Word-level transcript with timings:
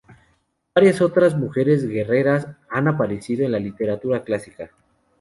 Varias 0.73 0.99
otras 0.99 1.37
mujeres 1.37 1.87
guerreras 1.87 2.47
han 2.71 2.87
aparecido 2.87 3.45
en 3.45 3.51
la 3.51 3.59
literatura 3.59 4.23
clásica. 4.23 4.71